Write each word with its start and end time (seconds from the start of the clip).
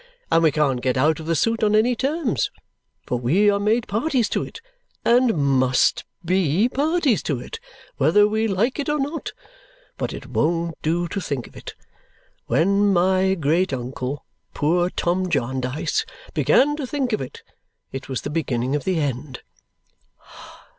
And 0.31 0.41
we 0.41 0.51
can't 0.51 0.81
get 0.81 0.97
out 0.97 1.19
of 1.19 1.27
the 1.27 1.35
suit 1.35 1.63
on 1.63 1.75
any 1.75 1.95
terms, 1.95 2.49
for 3.05 3.19
we 3.19 3.51
are 3.51 3.59
made 3.59 3.87
parties 3.87 4.29
to 4.29 4.41
it, 4.41 4.59
and 5.05 5.37
MUST 5.37 6.05
BE 6.25 6.67
parties 6.69 7.21
to 7.21 7.39
it, 7.39 7.59
whether 7.97 8.27
we 8.27 8.47
like 8.47 8.79
it 8.79 8.89
or 8.89 8.97
not. 8.97 9.31
But 9.99 10.11
it 10.11 10.25
won't 10.25 10.73
do 10.81 11.07
to 11.07 11.21
think 11.21 11.45
of 11.45 11.55
it! 11.55 11.75
When 12.47 12.91
my 12.91 13.35
great 13.35 13.71
uncle, 13.73 14.25
poor 14.55 14.89
Tom 14.89 15.29
Jarndyce, 15.29 16.03
began 16.33 16.75
to 16.77 16.87
think 16.87 17.13
of 17.13 17.21
it, 17.21 17.43
it 17.91 18.09
was 18.09 18.21
the 18.23 18.31
beginning 18.31 18.75
of 18.75 18.85
the 18.85 18.99
end!" 18.99 19.43